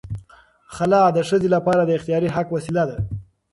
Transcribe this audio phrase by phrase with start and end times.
[0.75, 2.97] خلع د ښځې لپاره د اختیاري حق وسیله ده.